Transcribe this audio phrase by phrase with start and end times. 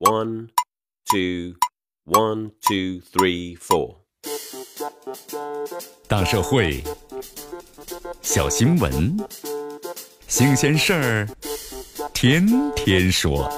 [0.00, 0.50] One,
[1.10, 1.56] two,
[2.04, 3.96] one, two, three, four。
[6.06, 6.84] 大社会，
[8.22, 9.16] 小新闻，
[10.28, 11.28] 新鲜事儿，
[12.14, 13.50] 天天说。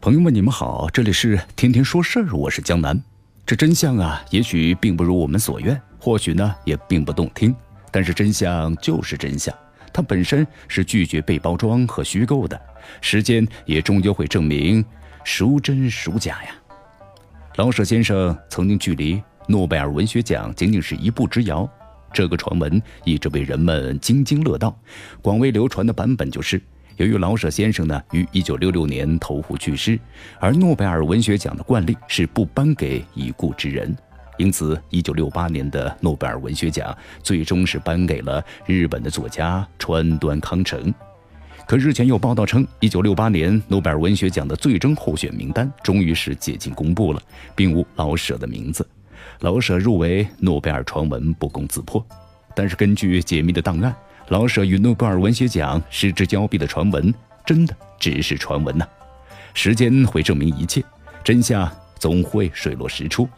[0.00, 2.98] 朋友们，你们好，这里是天天说事儿，我是江南。
[3.44, 7.54] 这真相啊，也许并不如我们所愿，或许呢也并不动听，
[7.92, 9.54] 但是真相就是真相。
[9.96, 12.60] 它本身是拒绝被包装和虚构的，
[13.00, 14.84] 时间也终究会证明
[15.24, 16.50] 孰真孰假呀。
[17.54, 19.18] 老舍先生曾经距离
[19.48, 21.66] 诺贝尔文学奖仅仅是一步之遥，
[22.12, 24.78] 这个传闻一直被人们津津乐道。
[25.22, 26.60] 广为流传的版本就是，
[26.98, 29.98] 由于老舍先生呢于1966年投湖去世，
[30.38, 33.96] 而诺贝尔文学奖的惯例是不颁给已故之人。
[34.38, 40.92] 因此，一九六八年的诺贝尔文学奖最终是颁给了日本的作家川端康成。
[41.66, 47.20] 可日前有报道称，一九六八年诺贝尔文学奖的最终候选名单终于是解禁公布了，
[47.54, 48.86] 并无老舍的名字。
[49.40, 52.04] 老舍入围诺贝尔传闻不攻自破。
[52.54, 53.94] 但是根据解密的档案，
[54.28, 57.12] 老舍与诺贝尔文学奖失之交臂的传闻，
[57.44, 58.86] 真的只是传闻呐。
[59.52, 60.82] 时间会证明一切，
[61.24, 63.28] 真相总会水落石出。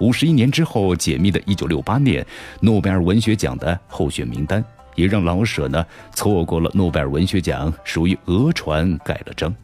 [0.00, 2.26] 五十一年之后解密的1968年
[2.60, 4.62] 诺贝尔文学奖的候选名单，
[4.96, 9.54] 也让老舍呢错过了诺贝尔文学奖，属于讹传盖了章。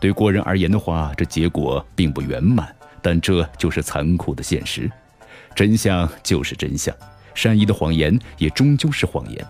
[0.00, 4.90] 对国人而言的话，这结果并不圆满，但这就是残酷的现实。
[5.54, 6.94] 真相就是真相，
[7.34, 9.46] 善意的谎言也终究是谎言。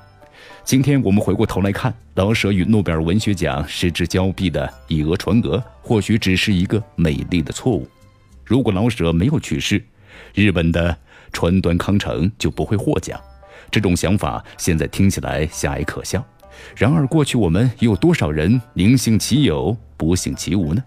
[0.64, 7.88] 今天我们回过头来看，老舍与诺贝尔文学奖失之交臂的以讹传讹，或许只是一个美丽的错误。
[8.44, 9.82] 如果老舍没有去世，
[10.34, 10.96] 日本的
[11.32, 13.20] 川端康成就不会获奖，
[13.70, 16.24] 这种想法现在听起来狭隘可笑。
[16.74, 20.82] 然而，过去我们又有多少人宁信其有，不信其无呢？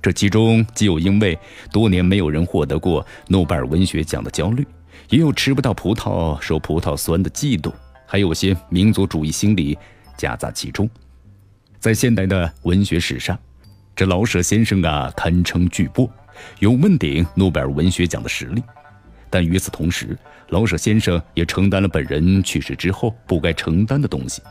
[0.00, 1.36] 这其中既有因为
[1.72, 4.66] 多年没有人获得过诺贝尔文学奖的焦虑，
[5.08, 7.72] 也有吃不到葡萄说葡萄酸的嫉妒，
[8.06, 9.76] 还有些民族主义心理
[10.16, 10.88] 夹杂其中。
[11.80, 13.38] 在现代的文学史上，
[13.96, 16.08] 这老舍先生啊，堪称巨擘。
[16.58, 18.62] 有问鼎诺贝尔文学奖的实力，
[19.30, 20.16] 但与此同时，
[20.48, 24.42] 老舍先生也承担了本人去世之后不该承担的东西。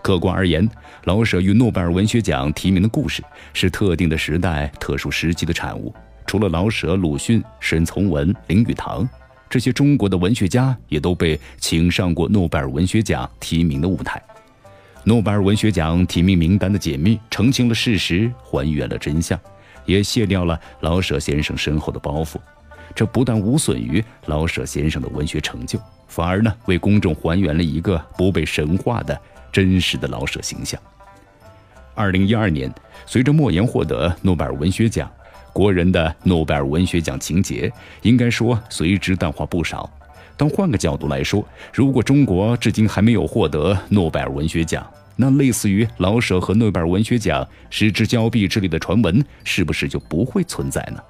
[0.00, 0.68] 客观而言，
[1.04, 3.22] 老舍与诺贝尔文学奖提名的故事
[3.52, 5.94] 是特定的时代、特殊时期的产物。
[6.24, 9.08] 除了老舍、鲁迅、沈从文、林语堂
[9.50, 14.22] 这些中国的文学家，也都被请上过诺贝尔文学奖提名的舞台。
[15.04, 19.38] 诺贝尔文学奖提名名单的解密，澄清了事实，还原了真相。
[19.88, 22.36] 也卸掉了老舍先生身后的包袱，
[22.94, 29.18] 这不但无损于老舍先生的文学成就，反而呢为公众还原了一个不被神化的
[29.50, 30.78] 真实的老舍形象。
[31.94, 32.72] 二零一二年，
[33.06, 35.10] 随着莫言获得诺贝尔文学奖，
[35.54, 37.72] 国人的诺贝尔文学奖情节
[38.02, 39.90] 应该说随之淡化不少。
[40.36, 44.86] 但换个角度来说，如果中国至今还没有获得诺贝尔文学奖，
[45.20, 51.02] 那类似于老舍和诺贝尔文学奖失之交臂之类的传闻，是不是就不会存在呢？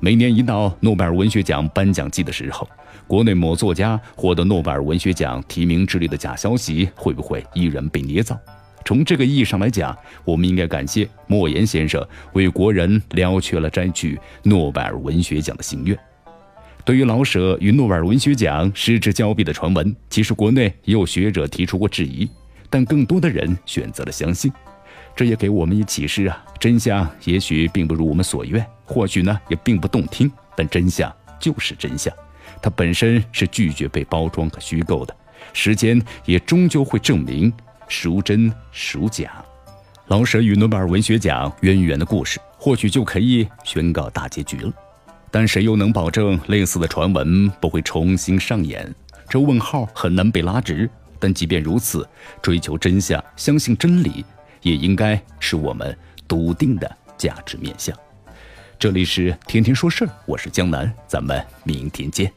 [0.00, 2.66] 每年一到诺贝尔文学奖颁奖季的时候，
[3.06, 8.34] 国内某作家获得诺贝尔文学奖提名之类的假消息，会不会依然被捏造？
[8.82, 9.94] 从这个意义上来讲，
[10.24, 12.02] 我们应该感谢莫言先生
[12.32, 15.98] 为国人了却了摘取诺贝尔文学奖的心愿。
[16.82, 22.28] 对于老舍与诺贝尔文学奖失之交臂的传闻，其实国内也有学者提出过质疑。
[22.74, 24.52] 但更多的人选择了相信，
[25.14, 26.44] 这也给我们以启示啊！
[26.58, 32.12] 真相也许并不如我们所愿，或许呢也并不动听，但真相就是真相，
[32.60, 35.14] 它本身是拒绝被包装和虚构的。
[35.52, 37.52] 时间也终究会证明
[37.86, 39.30] 孰真孰假。
[40.08, 44.72] 老舍与诺贝尔文学奖渊源的故事，或许就可以宣告大结局了。
[45.30, 48.92] 但谁又能保证类似的传闻不会重新上演？
[49.28, 50.90] 这问号很难被拉直。
[51.24, 52.06] 但即便如此，
[52.42, 54.22] 追求真相、相信真理，
[54.60, 55.96] 也应该是我们
[56.28, 57.96] 笃定的价值面向。
[58.78, 62.30] 这里是天天说事儿，我是江南，咱们明天见。